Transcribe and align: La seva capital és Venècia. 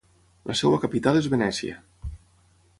La 0.51 0.55
seva 0.61 0.79
capital 0.85 1.21
és 1.21 1.29
Venècia. 1.35 1.79